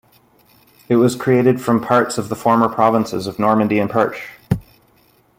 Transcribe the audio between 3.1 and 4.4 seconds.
of Normandy and Perche.